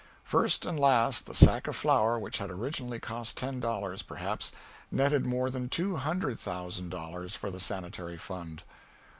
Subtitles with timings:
[0.23, 4.51] First and last, the sack of flour which had originally cost ten dollars, perhaps,
[4.89, 8.63] netted more than two hundred thousand dollars for the Sanitary Fund.